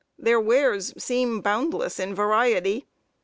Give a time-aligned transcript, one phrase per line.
[0.17, 2.87] Their wares seem boundless in variety.